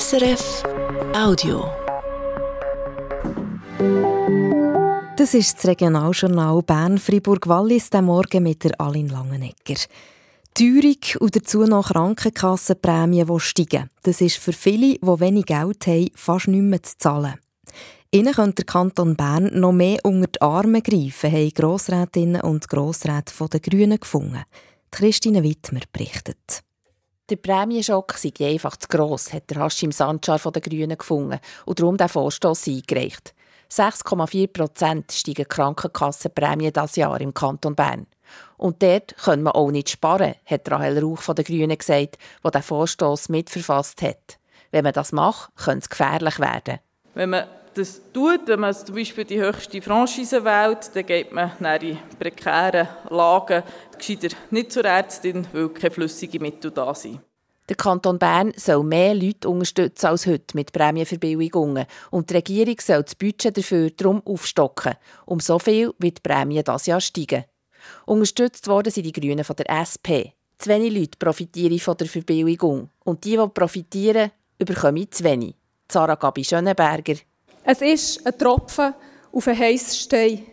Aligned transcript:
SRF 0.00 0.62
Audio. 1.14 1.70
Das 5.18 5.34
ist 5.34 5.58
das 5.58 5.66
Regionaljournal 5.66 6.62
Bern-Fribourg-Wallis, 6.62 7.90
der 7.90 8.00
Morgen 8.00 8.42
mit 8.44 8.64
der 8.64 8.80
Alin 8.80 9.10
Langenegger. 9.10 9.78
Teuerung 10.54 10.96
und 11.20 11.36
dazu 11.36 11.64
noch 11.64 11.88
Krankenkassenprämien, 11.88 13.26
die 13.26 13.40
steigen. 13.40 13.90
Das 14.02 14.22
ist 14.22 14.38
für 14.38 14.54
viele, 14.54 14.94
die 14.94 15.20
wenig 15.20 15.44
Geld 15.44 15.86
haben, 15.86 16.10
fast 16.14 16.48
nicht 16.48 16.62
mehr 16.62 16.82
zu 16.82 16.96
zahlen. 16.96 17.34
Ihnen 18.12 18.32
könnte 18.32 18.64
der 18.64 18.72
Kanton 18.72 19.14
Bern 19.14 19.50
noch 19.52 19.72
mehr 19.72 19.98
unter 20.04 20.28
die 20.28 20.40
Arme 20.40 20.80
greifen, 20.80 21.32
haben 21.32 21.50
Grossrätinnen 21.50 22.40
und 22.40 22.66
Grossräte 22.66 23.34
den 23.46 23.60
Grünen 23.60 24.00
gefunden. 24.00 24.44
Christine 24.90 25.42
Wittmer 25.42 25.80
berichtet. 25.92 26.62
Der 27.32 27.38
Prämienschock 27.38 28.12
sei 28.18 28.30
einfach 28.40 28.76
zu 28.76 28.88
gross, 28.88 29.32
hat 29.32 29.48
der 29.48 29.64
Hashim 29.64 29.90
Sanchar 29.90 30.38
von 30.38 30.52
den 30.52 30.60
Grünen 30.60 30.98
gefunden 30.98 31.40
und 31.64 31.80
darum 31.80 31.96
den 31.96 32.10
Vorstoss 32.10 32.68
eingereicht. 32.68 33.32
6,4 33.70 34.52
Prozent 34.52 35.12
steigen 35.12 35.48
Krankenkassenprämien 35.48 36.74
dieses 36.74 36.96
Jahr 36.96 37.18
im 37.22 37.32
Kanton 37.32 37.74
Bern. 37.74 38.06
Und 38.58 38.82
dort 38.82 39.16
können 39.16 39.44
wir 39.44 39.56
auch 39.56 39.70
nicht 39.70 39.88
sparen, 39.88 40.34
hat 40.44 40.70
Rahel 40.70 41.02
Rauch 41.02 41.20
von 41.20 41.34
den 41.34 41.46
Grünen 41.46 41.78
gesagt, 41.78 42.18
der 42.44 42.50
den 42.50 42.62
Vorstoss 42.62 43.30
mitverfasst 43.30 44.02
hat. 44.02 44.36
Wenn 44.70 44.84
man 44.84 44.92
das 44.92 45.12
macht, 45.12 45.56
könnte 45.56 45.84
es 45.84 45.88
gefährlich 45.88 46.38
werden. 46.38 46.80
Wenn 47.14 47.30
man 47.30 47.46
das 47.74 48.00
tut, 48.12 48.46
wenn 48.46 48.60
man 48.60 48.74
zum 48.74 48.94
Beispiel 48.94 49.24
die 49.24 49.40
höchste 49.40 49.82
Franchise 49.82 50.44
wählt, 50.44 50.90
dann 50.94 51.06
geht 51.06 51.32
man 51.32 51.52
in 51.80 51.98
prekären 52.18 52.88
Lagen 53.10 53.62
gescheiter 53.96 54.36
nicht 54.50 54.72
zur 54.72 54.84
Ärztin, 54.84 55.46
weil 55.52 55.68
keine 55.68 55.90
flüssigen 55.90 56.42
Mittel 56.42 56.70
da 56.70 56.94
sind. 56.94 57.20
Der 57.68 57.76
Kanton 57.76 58.18
Bern 58.18 58.52
soll 58.56 58.82
mehr 58.82 59.14
Leute 59.14 59.48
unterstützen 59.48 60.06
als 60.06 60.26
heute 60.26 60.56
mit 60.56 60.72
Prämienverbilligungen 60.72 61.86
und 62.10 62.28
die 62.28 62.34
Regierung 62.34 62.76
soll 62.80 63.02
das 63.02 63.14
Budget 63.14 63.56
dafür 63.56 63.90
darum 63.90 64.20
aufstocken, 64.26 64.94
um 65.26 65.40
so 65.40 65.58
viel 65.58 65.94
wie 65.98 66.10
die 66.10 66.20
Prämien 66.20 66.64
dieses 66.64 66.86
Jahr 66.86 67.00
steigen. 67.00 67.44
Unterstützt 68.04 68.66
worden 68.66 68.92
sind 68.92 69.04
die 69.04 69.12
Grünen 69.12 69.44
von 69.44 69.56
der 69.56 69.70
SP. 69.70 70.34
Zu 70.58 70.70
wenig 70.70 70.92
Leute 70.92 71.18
profitieren 71.18 71.78
von 71.78 71.96
der 71.96 72.08
Verbilligung 72.08 72.90
und 73.04 73.24
die, 73.24 73.36
die 73.36 73.48
profitieren, 73.48 74.30
bekommen 74.58 75.10
zu 75.10 75.24
wenig. 75.24 75.54
Sarah 75.90 76.14
Gabi 76.14 76.44
Schönenberger, 76.44 77.16
es 77.64 77.80
ist 77.80 78.26
ein 78.26 78.36
Tropfen 78.38 78.94
auf 79.32 79.46
einen 79.46 79.58
heissen 79.58 79.94
Stein. 79.94 80.46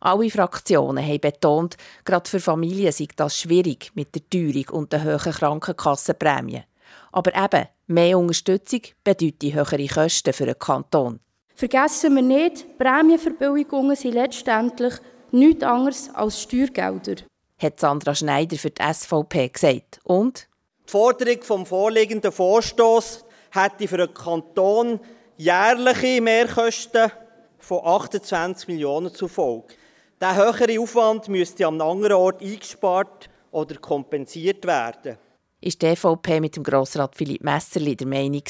Alle 0.00 0.30
Fraktionen 0.30 1.04
haben 1.04 1.20
betont, 1.20 1.76
gerade 2.04 2.28
für 2.28 2.40
Familien 2.40 2.92
sei 2.92 3.08
das 3.16 3.38
schwierig 3.38 3.90
mit 3.94 4.14
der 4.14 4.28
Teuerung 4.28 4.80
und 4.80 4.92
den 4.92 5.04
hohen 5.04 5.32
Krankenkassenprämien. 5.32 6.64
Aber 7.12 7.34
eben, 7.34 7.66
mehr 7.86 8.18
Unterstützung 8.18 8.82
bedeutet 9.02 9.54
höhere 9.54 9.86
Kosten 9.86 10.32
für 10.32 10.46
den 10.46 10.58
Kanton. 10.58 11.20
Vergessen 11.54 12.14
wir 12.14 12.22
nicht, 12.22 12.78
Prämienverbilligungen 12.78 13.96
sind 13.96 14.14
letztendlich 14.14 14.94
nichts 15.32 15.64
anderes 15.64 16.10
als 16.14 16.42
Steuergelder. 16.42 17.16
Hat 17.58 17.80
Sandra 17.80 18.14
Schneider 18.14 18.58
für 18.58 18.70
die 18.70 18.82
SVP 18.82 19.48
gesagt. 19.48 19.98
Und? 20.04 20.48
Die 20.86 20.90
Forderung 20.90 21.42
vom 21.42 21.64
vorliegenden 21.64 22.30
Vorstoß 22.30 23.24
hätte 23.50 23.88
für 23.88 23.96
den 23.96 24.12
Kanton 24.12 25.00
jährliche 25.36 26.20
Mehrkosten 26.20 27.10
von 27.58 27.80
28 27.84 28.68
Millionen 28.68 29.14
zur 29.14 29.28
Folge. 29.28 29.74
Der 30.20 30.34
höhere 30.34 30.80
Aufwand 30.80 31.28
müsste 31.28 31.66
an 31.66 31.80
einem 31.80 31.90
anderen 31.90 32.14
Ort 32.14 32.42
eingespart 32.42 33.28
oder 33.50 33.76
kompensiert 33.76 34.66
werden. 34.66 35.18
Ist 35.60 35.82
die 35.82 35.86
EVP 35.86 36.40
mit 36.40 36.56
dem 36.56 36.62
Grossrat 36.62 37.14
Philipp 37.14 37.42
Messerli 37.42 37.96
der 37.96 38.06
Meinung. 38.06 38.42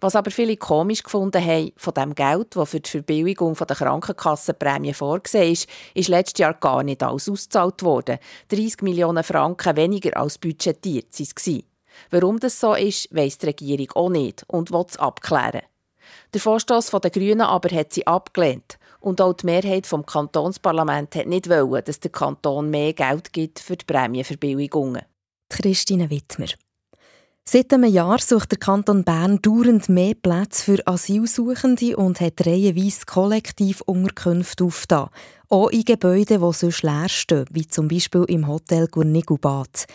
Was 0.00 0.14
aber 0.14 0.30
viele 0.30 0.58
komisch 0.58 1.02
gefunden 1.02 1.42
haben, 1.42 1.72
von 1.76 1.94
dem 1.94 2.14
Geld, 2.14 2.54
das 2.54 2.70
für 2.70 2.80
die 2.80 2.90
Verbilligung 2.90 3.54
der 3.54 3.76
Krankenkassenprämie 3.76 4.92
vorgesehen 4.92 5.52
ist, 5.52 5.68
ist 5.94 6.08
letztes 6.08 6.40
Jahr 6.40 6.54
gar 6.54 6.82
nicht 6.82 7.02
alles 7.02 7.30
ausgezahlt 7.30 7.82
worden. 7.82 8.18
30 8.48 8.82
Millionen 8.82 9.24
Franken 9.24 9.76
weniger 9.76 10.14
als 10.18 10.36
budgetiert 10.36 11.18
waren 11.18 11.28
es. 11.36 11.64
Warum 12.10 12.38
das 12.38 12.60
so 12.60 12.74
ist, 12.74 13.08
weiss 13.14 13.38
die 13.38 13.46
Regierung 13.46 13.90
auch 13.92 14.10
nicht 14.10 14.44
und 14.48 14.70
will 14.70 14.84
es 14.86 14.98
abklären. 14.98 15.62
Der 16.34 16.40
Vorstoß 16.40 16.90
der 16.90 17.10
Grünen 17.10 17.42
aber 17.42 17.74
hat 17.74 17.92
sie 17.92 18.06
abgelehnt. 18.06 18.78
Und 19.00 19.20
auch 19.20 19.34
die 19.34 19.46
Mehrheit 19.46 19.86
vom 19.86 20.04
Kantonsparlament 20.04 21.14
hat 21.14 21.26
nicht 21.26 21.48
wollen, 21.48 21.84
dass 21.84 22.00
der 22.00 22.10
Kanton 22.10 22.70
mehr 22.70 22.92
Geld 22.92 23.32
gibt 23.32 23.60
für 23.60 23.76
die 23.76 23.84
Prämienverbilligungen. 23.84 25.02
Christine 25.48 26.10
Wittmer. 26.10 26.48
Seit 27.48 27.72
einem 27.72 27.92
Jahr 27.92 28.18
sucht 28.18 28.50
der 28.50 28.58
Kanton 28.58 29.04
Bern 29.04 29.38
dauernd 29.40 29.88
mehr 29.88 30.14
Plätze 30.14 30.64
für 30.64 30.84
Asylsuchende 30.84 31.96
und 31.96 32.20
hat 32.20 32.44
reihenweise 32.44 33.06
Kollektivunterkünfte 33.06 34.64
aufgetan. 34.64 35.10
Auch 35.48 35.68
in 35.68 35.84
Gebäuden, 35.84 36.40
die 36.40 36.52
sonst 36.52 36.82
leer 36.82 37.08
stehen, 37.08 37.44
wie 37.52 37.68
zum 37.68 37.86
Beispiel 37.86 38.24
im 38.26 38.48
Hotel 38.48 38.88
Gurnigubat. 38.88 39.86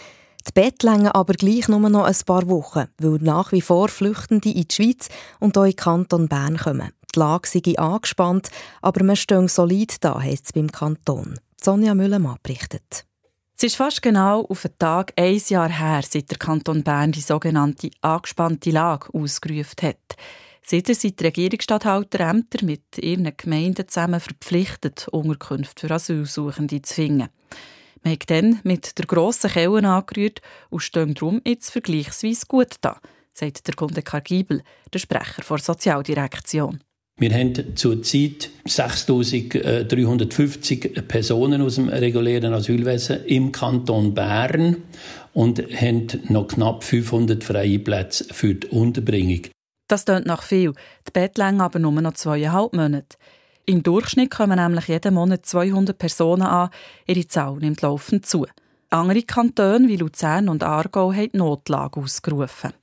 Die 0.47 0.51
Bett 0.53 0.83
aber 0.83 1.33
gleich 1.33 1.67
nur 1.67 1.89
noch 1.89 2.05
ein 2.05 2.15
paar 2.25 2.47
Wochen, 2.49 2.85
weil 2.99 3.19
nach 3.21 3.51
wie 3.51 3.61
vor 3.61 3.89
Flüchtende 3.89 4.49
in 4.49 4.67
die 4.67 4.73
Schweiz 4.73 5.09
und 5.39 5.57
auch 5.57 5.63
in 5.63 5.71
den 5.71 5.75
Kanton 5.75 6.27
Bern 6.27 6.57
kommen. 6.57 6.91
Die 7.13 7.19
Lage 7.19 7.47
sei 7.47 7.77
angespannt, 7.77 8.49
aber 8.81 9.05
wir 9.05 9.15
stehen 9.15 9.47
solid 9.47 10.03
da, 10.03 10.19
heisst 10.19 10.45
es 10.47 10.53
beim 10.53 10.71
Kanton. 10.71 11.39
Sonja 11.61 11.93
Müllemann 11.93 12.37
berichtet. 12.41 13.05
Es 13.57 13.63
ist 13.65 13.75
fast 13.75 14.01
genau 14.01 14.45
auf 14.45 14.63
den 14.63 14.77
Tag 14.79 15.13
ein 15.15 15.39
Jahr 15.47 15.69
her, 15.69 16.01
seit 16.07 16.31
der 16.31 16.39
Kanton 16.39 16.83
Bern 16.83 17.11
die 17.11 17.21
sogenannte 17.21 17.91
angespannte 18.01 18.71
Lage 18.71 19.13
ausgerufen 19.13 19.75
hat. 19.83 20.15
Seitdem 20.65 20.95
sind 20.95 21.19
die 21.19 21.25
Regierungsstatthalterämter 21.25 22.65
mit 22.65 22.97
ihren 22.97 23.31
Gemeinden 23.37 23.87
zusammen 23.87 24.19
verpflichtet, 24.19 25.07
Unterkünfte 25.09 25.87
für 25.87 25.93
Asylsuchende 25.93 26.81
zu 26.81 26.93
finden. 26.95 27.29
Wir 28.03 28.13
haben 28.13 28.19
dann 28.27 28.59
mit 28.63 28.97
der 28.97 29.05
grossen 29.05 29.51
Kelle 29.51 29.87
angerührt 29.87 30.41
und 30.69 30.79
stehen 30.79 31.13
darum 31.13 31.39
jetzt 31.45 31.69
vergleichsweise 31.69 32.47
gut 32.47 32.77
da, 32.81 32.99
sagt 33.33 33.67
der 33.67 33.75
Kunde 33.75 34.01
Giebel, 34.01 34.63
der 34.91 34.99
Sprecher 34.99 35.43
der 35.47 35.57
Sozialdirektion. 35.59 36.79
Wir 37.17 37.31
haben 37.35 37.75
zurzeit 37.75 38.49
6.350 38.65 41.03
Personen 41.03 41.61
aus 41.61 41.75
dem 41.75 41.89
regulären 41.89 42.53
Asylwesen 42.53 43.23
im 43.25 43.51
Kanton 43.51 44.15
Bern 44.15 44.77
und 45.33 45.59
haben 45.59 46.07
noch 46.29 46.47
knapp 46.47 46.83
500 46.83 47.43
freie 47.43 47.77
Plätze 47.77 48.25
für 48.33 48.55
die 48.55 48.65
Unterbringung. 48.67 49.41
Das 49.87 50.05
klingt 50.05 50.25
nach 50.25 50.41
viel, 50.41 50.73
die 51.07 51.11
Bettlänge 51.11 51.63
aber 51.63 51.77
nur 51.77 51.91
noch 51.91 52.13
zweieinhalb 52.13 52.73
Monate. 52.73 53.15
Im 53.65 53.83
Durchschnitt 53.83 54.31
kommen 54.31 54.57
nämlich 54.57 54.87
jeden 54.87 55.13
Monat 55.13 55.45
200 55.45 55.97
Personen 55.97 56.43
an. 56.43 56.69
Ihre 57.05 57.27
Zahl 57.27 57.57
nimmt 57.57 57.81
laufend 57.81 58.25
zu. 58.25 58.47
Andere 58.89 59.23
Kantone 59.23 59.87
wie 59.87 59.97
Luzern 59.97 60.49
und 60.49 60.63
Aargau 60.63 61.13
haben 61.13 61.31
die 61.31 61.37
Notlage 61.37 61.99
ausgerufen. 61.99 62.73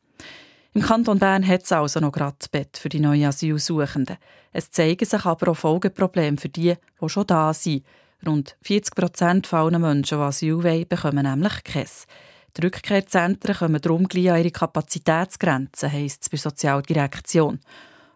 Im 0.74 0.82
Kanton 0.82 1.18
Bern 1.18 1.46
hat 1.46 1.64
es 1.64 1.72
also 1.72 1.98
noch 1.98 2.12
gerade 2.12 2.36
Bett 2.52 2.78
für 2.78 2.88
die 2.88 3.00
neuen 3.00 3.24
Asylsuchenden. 3.24 4.16
Es 4.52 4.70
zeigen 4.70 5.04
sich 5.04 5.24
aber 5.24 5.50
auch 5.50 5.56
Folgeprobleme 5.56 6.36
für 6.36 6.48
die, 6.48 6.74
die 7.02 7.08
schon 7.08 7.26
da 7.26 7.52
sind. 7.52 7.84
Rund 8.24 8.56
40 8.62 8.94
Prozent 8.94 9.52
aller 9.52 9.78
Menschen, 9.78 10.18
die 10.18 10.24
Asyl 10.24 10.62
wollen, 10.62 10.88
bekommen 10.88 11.24
nämlich 11.24 11.64
keins. 11.64 12.06
Die 12.56 12.62
Rückkehrzentren 12.64 13.56
kommen 13.56 13.80
darum 13.80 14.08
gleich 14.08 14.30
an 14.30 14.38
ihre 14.38 14.50
Kapazitätsgrenzen, 14.50 15.92
heisst 15.92 16.22
es 16.22 16.28
bei 16.28 16.36
Sozialdirektion. 16.36 17.60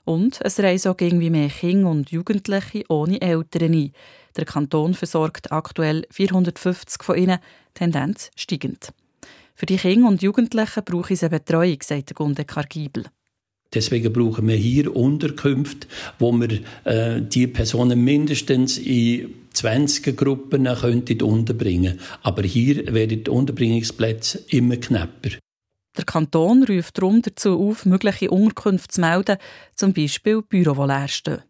Und 0.04 0.40
es 0.42 0.58
reisen 0.58 0.92
auch 0.92 1.00
irgendwie 1.00 1.30
mehr 1.30 1.48
Kinder 1.48 1.90
und 1.90 2.10
Jugendliche 2.10 2.84
ohne 2.88 3.20
Eltern 3.20 3.74
ein. 3.74 3.92
Der 4.36 4.44
Kanton 4.44 4.94
versorgt 4.94 5.52
aktuell 5.52 6.06
450 6.10 7.02
von 7.02 7.16
ihnen, 7.16 7.38
Tendenz 7.74 8.30
steigend. 8.34 8.92
Für 9.54 9.66
die 9.66 9.76
Kinder 9.76 10.08
und 10.08 10.22
Jugendlichen 10.22 10.84
brauche 10.84 11.12
ich 11.12 11.22
eine 11.22 11.30
Betreuung, 11.30 11.78
sagt 11.82 12.14
Gunde 12.14 12.44
Kargibel. 12.44 13.04
Deswegen 13.75 14.12
brauchen 14.12 14.49
wir 14.49 14.56
hier 14.56 14.94
Unterkünfte, 14.94 15.87
wo 16.19 16.32
wir 16.32 16.60
äh, 16.84 17.22
die 17.22 17.46
Personen 17.46 18.02
mindestens 18.04 18.76
in 18.76 19.32
20 19.54 20.16
Gruppen 20.16 20.64
könnten 20.64 21.22
unterbringen 21.22 21.99
Aber 22.22 22.43
hier 22.43 22.93
werden 22.93 23.25
die 23.25 23.31
Unterbringungsplätze 23.31 24.44
immer 24.49 24.76
knapper. 24.76 25.31
Der 25.96 26.04
Kanton 26.04 26.64
ruft 26.64 26.98
darum 26.98 27.22
dazu 27.22 27.68
auf, 27.68 27.84
mögliche 27.84 28.30
Unterkünfte 28.30 28.88
zu 28.88 29.00
melden, 29.00 29.36
zum 29.76 29.92
Beispiel 29.92 30.42
Büro, 30.42 30.74
die 30.74 30.86
leer 30.86 31.08
stehen. 31.08 31.42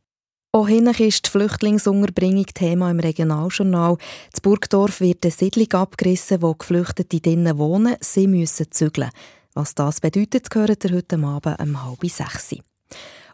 Auch 0.54 0.68
ist 0.68 1.26
die 1.26 1.30
Flüchtlingsunterbringung 1.30 2.44
Thema 2.46 2.90
im 2.90 3.00
Regionaljournal. 3.00 3.96
Das 4.32 4.42
Burgdorf 4.42 5.00
wird 5.00 5.24
eine 5.24 5.30
Siedlung 5.30 5.72
abgerissen, 5.72 6.42
wo 6.42 6.54
Geflüchtete 6.54 7.20
drinnen 7.20 7.56
wohnen. 7.56 7.96
Sie 8.00 8.26
müssen 8.26 8.70
zügeln. 8.70 9.10
Was 9.54 9.74
das 9.74 10.00
bedeutet, 10.00 10.50
gehört 10.50 10.84
ihr 10.84 10.96
heute 10.96 11.18
Abend 11.18 11.58
um 11.58 11.84
halb 11.84 12.04
sechs. 12.10 12.54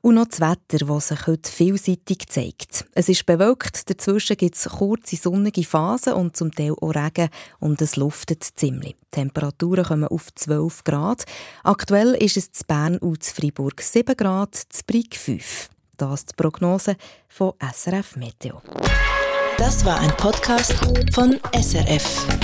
Und 0.03 0.15
noch 0.15 0.27
das 0.27 0.41
Wetter, 0.41 0.87
das 0.87 1.09
sich 1.09 1.27
heute 1.27 1.51
vielseitig 1.51 2.29
zeigt. 2.29 2.87
Es 2.93 3.09
ist 3.09 3.27
bewölkt, 3.27 3.91
dazwischen 3.91 4.37
gibt 4.37 4.57
es 4.57 4.69
kurze 4.69 5.17
sonnige 5.17 5.65
Phasen 5.65 6.15
und 6.15 6.37
zum 6.37 6.53
Teil 6.53 6.73
auch 6.81 6.95
Regen 6.95 7.29
und 7.59 7.83
es 7.83 7.97
luftet 7.97 8.45
ziemlich. 8.45 8.95
Die 8.95 9.11
Temperaturen 9.11 9.85
kommen 9.85 10.09
auf 10.09 10.33
12 10.35 10.85
Grad. 10.85 11.25
Aktuell 11.65 12.15
ist 12.15 12.37
es 12.37 12.53
zu 12.53 12.65
Bern 12.67 12.99
und 12.99 13.23
zu 13.23 13.35
Freiburg 13.35 13.81
7 13.81 14.17
Grad, 14.17 14.55
zu 14.55 14.83
Brig 14.87 15.17
5. 15.17 15.71
Das 15.97 16.21
ist 16.21 16.31
die 16.31 16.35
Prognose 16.37 16.97
von 17.29 17.55
SRF 17.61 18.17
Meteo. 18.17 18.63
Das 19.59 19.85
war 19.85 19.99
ein 19.99 20.17
Podcast 20.17 20.73
von 21.13 21.41
SRF. 21.53 22.38